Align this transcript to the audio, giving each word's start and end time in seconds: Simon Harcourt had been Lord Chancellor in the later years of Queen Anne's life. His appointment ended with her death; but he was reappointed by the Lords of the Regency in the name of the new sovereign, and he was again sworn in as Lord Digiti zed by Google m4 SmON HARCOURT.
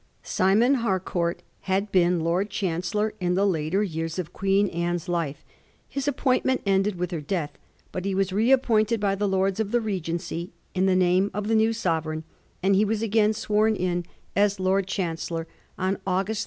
Simon 0.23 0.73
Harcourt 0.81 1.43
had 1.69 1.91
been 1.91 2.21
Lord 2.21 2.49
Chancellor 2.49 3.13
in 3.19 3.35
the 3.35 3.45
later 3.45 3.83
years 3.83 4.17
of 4.17 4.33
Queen 4.33 4.67
Anne's 4.69 5.07
life. 5.07 5.43
His 5.87 6.07
appointment 6.07 6.63
ended 6.65 6.95
with 6.95 7.11
her 7.11 7.21
death; 7.21 7.51
but 7.91 8.03
he 8.03 8.15
was 8.15 8.33
reappointed 8.33 8.99
by 8.99 9.13
the 9.13 9.27
Lords 9.27 9.59
of 9.59 9.69
the 9.69 9.79
Regency 9.79 10.53
in 10.73 10.87
the 10.87 10.95
name 10.95 11.29
of 11.35 11.47
the 11.47 11.53
new 11.55 11.71
sovereign, 11.71 12.23
and 12.63 12.75
he 12.75 12.83
was 12.83 13.03
again 13.03 13.33
sworn 13.33 13.75
in 13.75 14.03
as 14.35 14.59
Lord 14.59 14.87
Digiti 14.87 14.89
zed 14.89 14.97
by 15.37 15.43
Google 15.85 15.93
m4 15.93 15.99
SmON 15.99 15.99
HARCOURT. 16.07 16.37